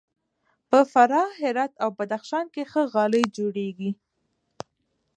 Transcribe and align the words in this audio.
په 0.69 0.79
فراه، 0.91 1.29
هرات 1.41 1.73
او 1.83 1.89
بدخشان 1.97 2.45
کې 2.53 2.63
ښه 2.71 2.81
غالۍ 2.93 3.23
جوړیږي. 3.37 3.91